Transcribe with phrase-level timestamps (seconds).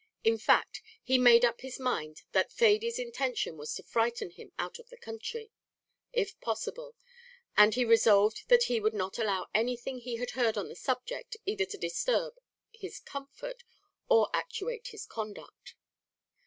[0.23, 4.79] In fact, he made up his mind that Thady's intention was to frighten him out
[4.79, 5.51] of the country,
[6.11, 6.95] if possible,
[7.55, 11.37] and he resolved that he would not allow anything he had heard on the subject
[11.45, 12.39] either to disturb
[12.73, 13.63] his comfort,
[14.09, 15.75] or actuate his conduct.